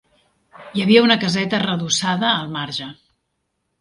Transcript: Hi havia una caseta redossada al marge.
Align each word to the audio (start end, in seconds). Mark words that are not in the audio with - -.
Hi 0.77 0.83
havia 0.85 1.03
una 1.09 1.17
caseta 1.25 1.59
redossada 1.65 2.31
al 2.33 2.51
marge. 2.57 2.89